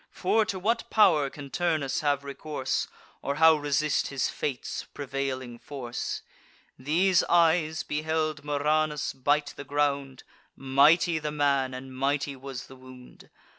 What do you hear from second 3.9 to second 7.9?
his fate's prevailing force? These eyes